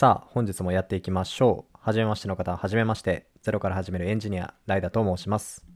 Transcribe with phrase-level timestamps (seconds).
[0.00, 1.78] さあ、本日もやっていきましょう。
[1.78, 3.26] はじめましての方は、じめまして。
[3.42, 5.66] ゼロから始めるエンジニア、ライダと申します。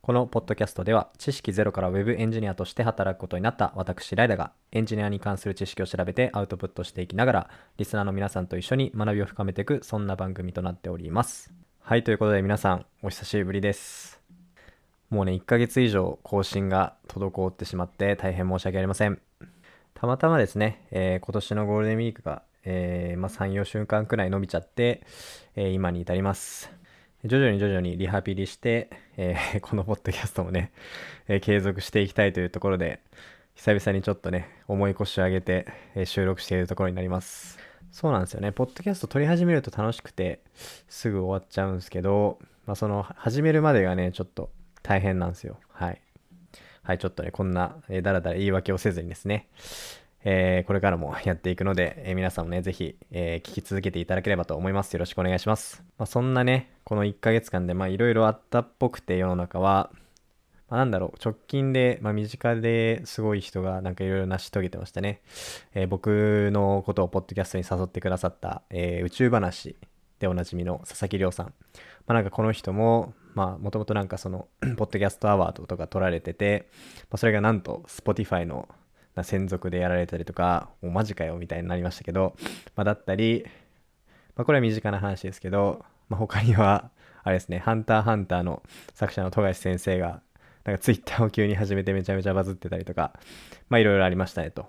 [0.00, 11.52] このポッドキャストでは、知識ゼロから Web エンジニアとして働くことになった私、ライダが、エンジニアに関する知識を調べてアウトプットしていきながら、リスナーの皆さんと一緒に学びを深めていく、そんな番組となっております。
[11.80, 14.20] はい、ということで皆さん、お久しぶりです。
[15.10, 19.20] もうね、1ヶ月以上更新が滞ってしまって大変申し訳ありません。
[19.94, 25.02] たまたまですね、えー今年のゴールデンウィークが、えーまあ、3、4週間くらい伸びちゃって、
[25.56, 26.70] えー今に至ります。
[27.24, 30.72] 徐々に徐々にリハビリして、えーこのポッドキャストもね、
[31.28, 33.00] えー継続していきたいというところで、
[33.54, 37.58] 久々にちょっとね、重い腰を上げて、えー収録しているところになります。
[37.92, 38.50] そうなんですよね。
[38.50, 40.40] ポッドキャスト撮り始めると楽しくて、
[40.88, 44.50] すぐ終わっちゃうんですけど、まあ、その、始めるまでがね、ちょっと
[44.82, 45.58] 大変なんですよ。
[45.70, 46.00] はい。
[46.82, 49.48] はい、ちょっとね、こんな、えーだらだら言い訳をせずにですね、
[50.26, 54.92] えーこれからもやっていくので、えー皆さんもね、ぜひ、えー聞き続けていただければと思います。
[54.94, 55.82] よろしくお願いします。
[55.98, 59.90] まあ、そんなね、この1ヶ月間で、まあ、いろいろあったっぽくて、世の中は、
[60.70, 65.20] まあ、なんだろう、直近で、まあ、身近ですごい人がなんかいろいろ成し遂げてましたね。
[65.74, 69.76] えー僕のことをポッドキャストに誘ってくださった、えー宇宙話
[70.20, 71.46] でおなじみの佐々木亮さん。
[71.46, 71.52] ま
[72.08, 74.48] あ、なんかこの人も、まあ、もともとなんかその、
[74.78, 76.70] ポッドキャストアワードとか取られてて、
[77.10, 78.68] まあ、それがなんと、Spotify の
[79.22, 82.34] 専属でやられたりとか、もうマジかよみたいになりましたけど、
[82.74, 83.44] まあ、だったり、
[84.34, 86.90] まあ、これは身近な話ですけど、まあ、他には、
[87.22, 90.20] あれですね、ハンターハンターの作者の富樫先生が、
[90.64, 93.12] なんかツイッターを急に始めてめちゃめちゃバズってたりとか、
[93.68, 94.66] まあいろいろありましたねと。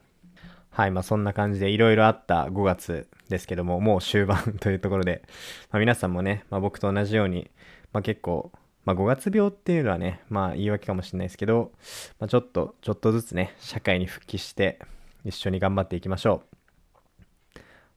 [0.70, 5.24] はい、まあそんな感じでいろいろあった5月ですけども、もう終盤というところで、
[5.72, 7.50] まあ、皆さんもね、まあ、僕と同じように、
[7.94, 8.52] まあ結構、
[8.86, 11.72] まあ5月病っていうのはね、まあ言い訳かもしれないですけど、
[12.20, 14.80] まあちょっと、ちょっとずつね、社会に復帰して、
[15.26, 16.56] 一緒に頑張っていきましょう。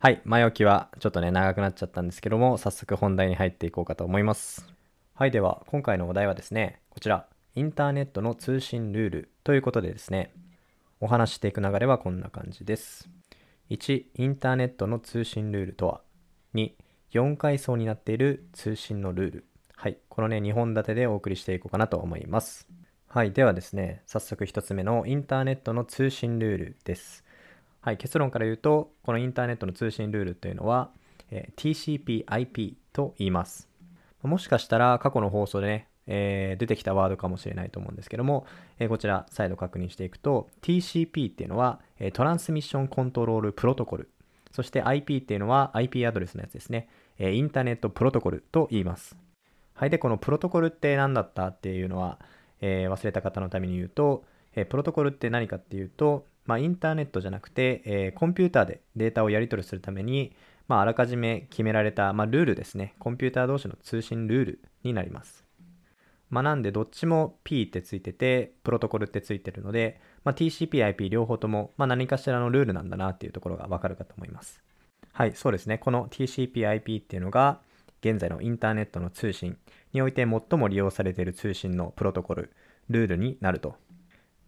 [0.01, 4.73] はい、前置きはちょっとね、長くなっちゃったんですけども、早速本題に入っていこうかと思います。
[5.15, 10.33] はい、では、今回のお題はですね、こちら、インターネットの通信ルールということでですね、
[11.01, 13.09] お話していく流れはこんな感じです。
[13.71, 16.01] 1、インターネットの通信ルールとは。
[16.55, 16.71] 2、
[17.13, 19.48] 4階層になっている通信のルール。
[19.81, 22.67] はい、このね、2本立てでお送りしていこうかなと思います。
[23.07, 27.25] はい、ではですね、早速1つ目のインターネットの通信ルールです。
[27.81, 30.91] はい、結論から言うと、このインターネットの通信ルールというのは、
[31.31, 33.69] えー TCP/IP と言います。
[34.25, 38.47] もしかしたら過去の放送でね、えー出てきたワードかもしれないと思うんですけども、
[38.81, 44.11] えーこちら再度確認していくと TCP っていうのは、えトランスミッションコントロールプロトコル
[44.51, 46.89] そして IP っていうのは IP アドレスのやつですね、
[47.21, 49.17] えインターネットプロトコルと言います
[49.79, 52.19] はいでこのプロトコルって何だったっていうのは、
[52.61, 54.25] えー忘れた方のために言うと、
[54.57, 60.35] えープロトコルって何かっていうと、まあ、インターネットじゃなくて、えーコンピューターでデータをやり取りするために、
[60.67, 62.97] まあ、あらかじめ決められた、まあ、ルールですね。
[62.99, 65.45] コンピューター同士の通信ルールになります。
[66.29, 74.61] まあ、なんで、どっちも P ってついてて、プロトコルってついてるので、まあ、TCP、IP 両方とも、まあ、何かしらのルールなんだなっていうところがわかるかと思います。
[75.13, 75.79] はい、そうですね。
[75.79, 77.61] この TCP、IP っていうのが、
[78.01, 79.57] 現在のインターネットの通信
[79.93, 82.53] において最も利用されている通信のプロトコル、
[82.89, 83.77] ルールになると。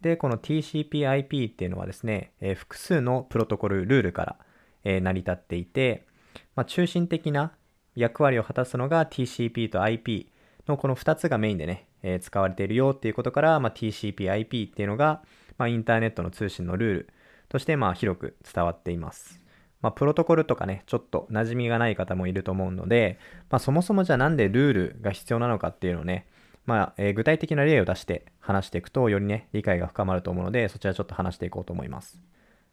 [0.01, 4.37] で、この TCP/IP っていうのはですね、えー複数のプロトコル、ルールから、
[4.85, 6.07] えー成り立っていて、
[6.55, 7.53] まあ、中心的な
[7.95, 10.31] 役割を果たすのが TCP と IP
[10.67, 15.23] のこの2つがメインでね、えー使われているよっていうことから、まあ、TCP/IP っていうのが、
[15.59, 17.09] まあ、インターネットの通信のルール
[17.49, 19.43] としてまあ広く伝わっています。
[19.83, 23.19] まあ、プロトコルとかね、ちょっと馴染みがない方もいると思うので、
[23.49, 26.27] まあ、そもそもじゃあなんでルールが必要なのかっていうのをね、
[26.67, 32.19] まあ、えー具体的な例を出して話していくと、よりね、理解が深まると思うので、そちらちょっと話していこうと思います。
[32.19, 32.21] じ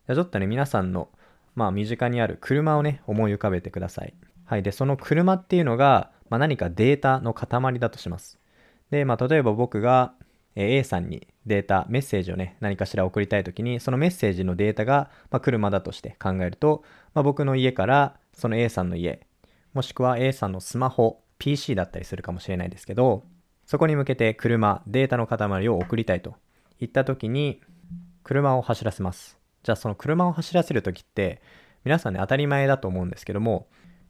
[0.09, 1.09] ゃあちょっとね、皆さんの、
[1.55, 4.13] まあ、身近にある車をね、思い浮かべてください。
[4.45, 4.63] はい。
[4.63, 8.39] で、その車っていうのが、まあ、何かデータの塊だとします。
[8.91, 10.13] で、まあ、例えば僕が、
[10.59, 19.25] A さんにデータ、メッセージをね、何かしら送りたいときに、そのメッセージのデータが、まあ、車だとして考えると、まあ、僕の家から、その A さんの家、
[19.73, 23.23] もしくは A さんのスマホ、PC だったりするかもしれないですけど、
[23.65, 26.35] そこに向けて車、データの塊を送りたいと
[26.79, 27.61] いったときに、
[28.23, 29.37] 車を走らせます。
[29.63, 31.41] じゃあその車を走らせるときって、
[31.83, 33.67] 皆さんね、当たり前だと思うんですけども、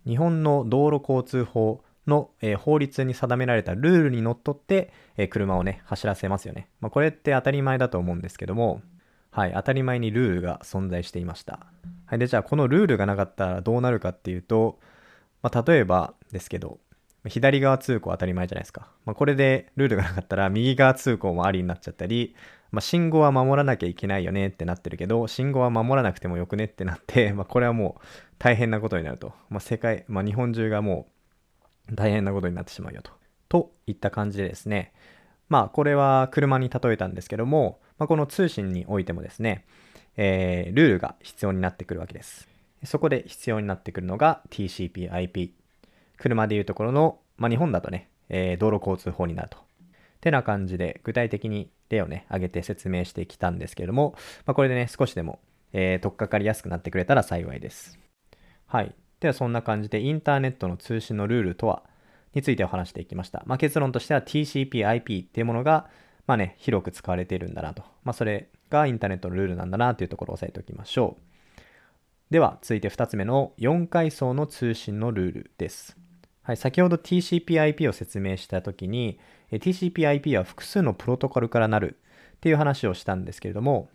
[0.08, 6.68] 日本の道路交通法の、えー法律に定められたルールにのっとって、えー車をね、走らせますよね。
[6.80, 8.81] まあ、これって当たり前だと思うんですけども、
[9.31, 11.68] はい、当たり前にルールが存在していました。
[12.06, 14.80] はい、で、じゃあこのルールがなかったらどうなるかっていうと、
[15.44, 16.80] まあ、例えばですけど、
[17.27, 18.89] 左側通行当たり前じゃないですか。
[19.06, 22.36] まあ、これでルールがなかったら右側通行もありになっちゃったり、
[22.71, 28.01] まあ、信号は守らなきゃいけないよねってなってるけど、信号は守らなくてもよくねってなって、まあ、これはもう
[28.39, 29.33] 大変なことになると。
[29.50, 31.12] まあ、世界、まあ、日本中がもう
[31.92, 33.12] 大変なことになってしまうよと。
[33.50, 34.94] といった感じでですね、
[35.50, 39.66] まあ、これは車に例えたんですけども、まあ、この通信においてもですね、
[40.18, 42.50] えー、ルールが必要になってくるわけです。
[42.84, 45.51] そこで必要になってくるのが TCP/IP。
[46.18, 49.57] 車でいうところの、まあ、日本だとね、えー、道路交通法になると。
[50.19, 55.40] てな感じで具体的に例をね、挙げて説明してきたんですけれども、まあ、これでね、少しでも、
[55.74, 57.98] えー、取っかかりやすくなってくれたら幸いです。
[58.66, 58.94] はい。
[59.19, 61.84] ではそんな感じでインターネットの通信のルールとは
[62.34, 63.44] についてお話していきました。
[63.46, 65.90] まあ、結論としては TCP/IP っていうものが、
[66.28, 67.84] まあね、広く使われているんだなと。
[68.04, 71.24] まあ、それがインターネットのルールなんだなというところを押さえておきましょう。
[72.30, 75.98] では、続いて2つ目の4階層の通信のルールです。
[76.44, 79.19] はい、先ほど TCP/IP を説明したときに、
[79.52, 81.98] TCP/IP は複数のプロトコルからなる
[82.36, 83.90] っていう話をしたんですけれども、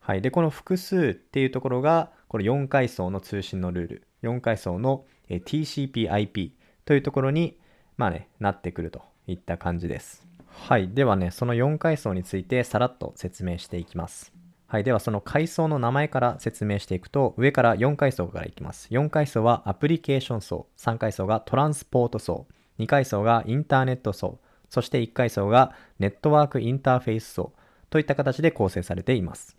[0.00, 0.22] はい。
[0.22, 6.52] で、この複数っていうところが、この4階層の通信のルール、4階層の TCP/IP
[6.84, 7.58] というところに、
[7.96, 10.26] まあね、なってくるといった感じです。
[10.46, 10.88] はい。
[10.88, 14.32] ではね、その4階層についてさらっと説明していきます。
[14.66, 14.84] はい。
[14.84, 18.88] では、その階層の名前から説明していくと、上から4階層からいきます。
[18.90, 22.46] 4階層はアプリケーション層、3階層がトランスポート層、
[22.78, 27.52] 2階層がインターネット層、そして1階層がネットワークインターフェース層
[27.88, 29.56] といった形で構成されています。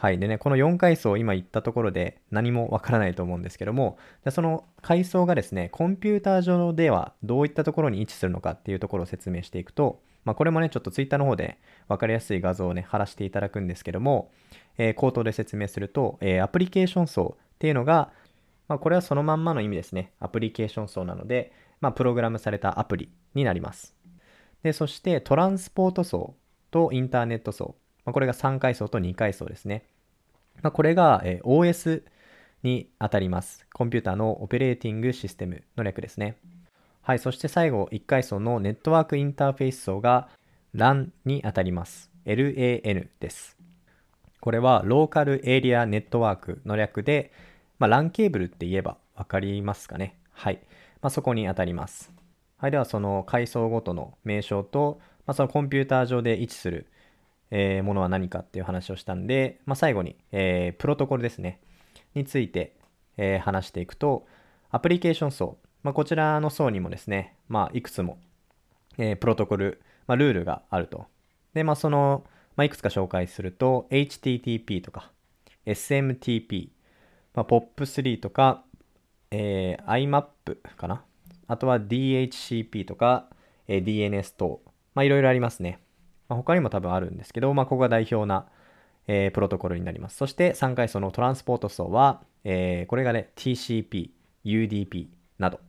[0.00, 0.18] はい。
[0.18, 3.98] でね、この4階層今言ったところで何もわからないと思うんですけども、
[4.30, 14.30] その階層がですね、コンピューター上ではどういったところに位置するのかっていうところを説明していくと、まあ、これもね、ちょっと Twitter の方で分かりやすい画像をね、貼らせていただくんですけども、
[14.78, 18.10] えー、口頭で説明すると、えー、アプリケーション層っていうのが、
[18.68, 20.12] まあ、これはそのまんまの意味ですね。
[20.18, 23.94] アプリケーション層なので、まあ、プログラムされたアプリになります。
[24.62, 26.36] で、そしてトランスポート層
[26.70, 27.74] とインターネット層。
[28.10, 29.84] まあ、これが3階層と2階層ですね。
[30.62, 32.02] まあ、これが、え、OS
[32.64, 33.64] にあたります。
[33.72, 36.36] コンピューターのオペレーティングシステムの略ですね。
[37.02, 40.28] はい、そして最後、1階層のネットワークインターフェース層が
[40.74, 42.10] LAN にあたります。
[42.24, 43.56] LAN です。
[44.40, 47.30] これはローカルエリアネットワークの略で、
[47.78, 50.18] まあ、LAN ケーブルって言えばわかりますかね。
[50.32, 50.58] はい。
[51.00, 52.12] まあ、そこにあたります。
[52.58, 52.72] はい。
[52.72, 56.86] では、その階層ごとの名称と、まあ、そのコンピューター上で位置する、
[57.50, 61.60] えー、ものは何かっていう話をしたんで、まあ、最後に、えー、プロトコルですね。
[62.14, 62.74] について、
[63.16, 64.26] えー、話していくと、
[64.70, 65.58] アプリケーション層。
[65.82, 68.18] まあ、こちらの層にもですね、まあ、いくつも、
[68.98, 71.06] えー、プロトコル、まあ、ルールがあると。
[71.54, 72.24] で、まあ、その、
[72.56, 75.10] まあ、いくつか紹介すると、HTTP とか、
[75.66, 76.68] SMTP、
[77.34, 78.64] まあ、POP3 とか、
[79.30, 81.04] えー、IMAP かな。
[81.46, 83.28] あとは DHCP とか、
[83.66, 84.60] えー、DNS 等、
[84.94, 85.80] まあ、いろいろありますね。
[86.30, 88.46] まあ、他にも多分あるんですけど、まあ、ここが代表な、
[89.06, 90.16] えー、プロトコルになります。
[90.16, 94.10] そして3階層のトランスポート層は、えー、これがね、TCP、
[94.46, 95.60] UDP など、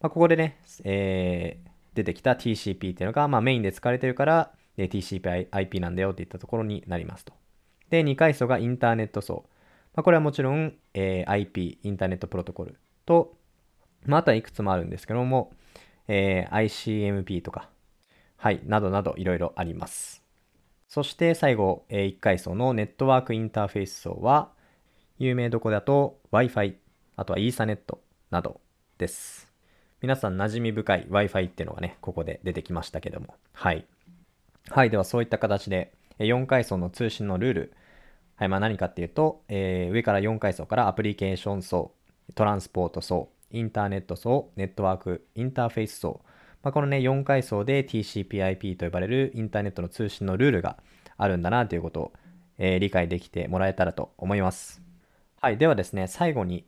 [0.00, 7.34] まあ、ここでね、えー、出てきた TCP っていうのが、まあ、メインで使われてるからえ、TCP/IP なんだよっていったところになりますと。
[7.90, 9.44] で、2階層がインターネット層。
[9.94, 13.36] まあ、これはもちろん、えー、IP、インターネットプロトコルと、
[14.06, 15.52] まあ、あとはいくつもあるんですけども、
[16.06, 17.68] えー、ICMP とか、
[18.38, 20.22] はい、などなどいろいろあります。
[20.86, 24.52] そして最後、え、1階層のネットワークインターフェース層は、
[25.18, 26.76] 有名どこだと Wi-Fi、
[27.16, 27.98] あとは Ethernet
[28.30, 28.60] など
[28.96, 29.52] です。
[30.00, 33.34] 皆さん馴染み深い Wi-Fi っていうのがね、ここで出てきましたけども。
[33.52, 33.84] はい。
[34.70, 34.90] はい。
[34.90, 37.72] ではそういった形で、4階層の通信のルール。
[38.36, 38.48] はい。
[38.48, 41.92] まあ何かっていうと、えー、上から4階層からアプリケーション層、
[42.36, 46.20] トランスポート層、インターネット層、ネットワーク、インターフェース層。
[46.62, 50.76] まあ、このね、4階層で TCP/IP と呼ばれるインターネットの通信のルールが
[51.16, 52.12] あるんだなということを、
[52.58, 54.82] えー、理解できてもらえたらと思います。
[55.40, 55.58] はい。
[55.58, 56.66] ではですね、最後に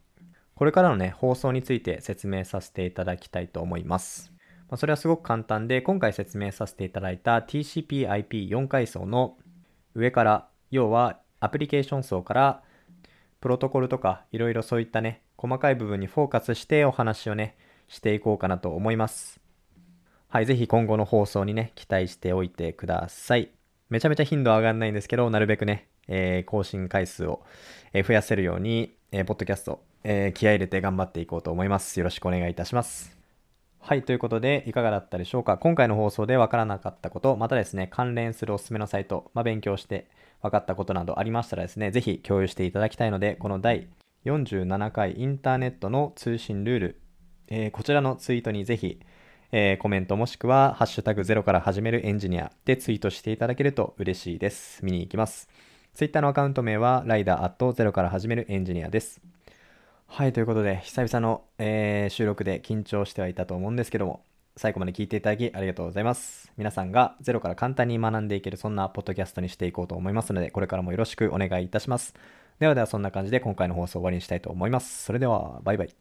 [0.60, 4.30] これからのね、放送について説明させていただきたいと思います。
[4.68, 9.38] まあ、それはすごく簡単で、今回説明させていただいた TCP/IP4 階層の
[9.94, 12.62] 上から、要はアプリケーション層から
[13.40, 17.56] プロトコルとかいろいろそういったね、細かい部分にフォーカスしてお話をね、
[17.88, 19.39] していこうかなと思います。
[20.32, 23.50] はい、ぜひ今後の放送にね、期待しておいてください。
[23.88, 27.42] めちゃめちゃ頻度上がんないんですけど、なるべくね、えー、更新回数を
[27.92, 31.98] 増やせるように、えー、ポッドキャストえー、気合入れて頑張っていこうと思います。
[31.98, 33.18] よろしくお願いいたします。
[33.80, 35.58] はい、ということで、いかがだったでしょうか？
[35.58, 40.06] 今回の放送でわからなかったこと、またですね、関連するおすすめのサイト、まあ、勉強して
[40.42, 43.88] 分かったことなどありましたらですね、ぜひ共有していただきたいので、この第
[44.24, 47.00] 47回インターネットの通信ルール、
[47.48, 49.00] えー、こちらのツイートにぜひ、
[49.52, 54.84] えーコメントもしくは、ハッシュタグゼロから始めるエンジニアでツイートしていただけると嬉しいです。
[54.84, 55.48] 見に行きます。
[55.92, 59.20] ツイッターのアカウント名は、ライダーアットゼロから始めるエンジニアです。
[60.06, 64.24] はい、ということで、久々の、えー収録で緊張してはいたと思うんですけども、
[64.56, 66.52] 最後まで聞いていただきありがとうございます。
[66.56, 72.14] 皆さんがゼロから簡単に学んでいける、そんなポッドキャストにしていこうと思いますので、これからもよろしくお願いいたします。
[72.60, 75.04] ではでは、そんな感じで今回の放送終わりにしたいと思います。
[75.04, 75.94] それでは、バイバイ。